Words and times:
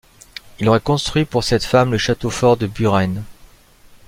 Il 0.59 0.67
aurait 0.67 0.79
construit 0.79 1.25
pour 1.25 1.43
cette 1.43 1.63
femme 1.63 1.91
le 1.91 1.99
château 1.99 2.31
fort 2.31 2.57
de 2.57 2.65
Büren. 2.65 3.21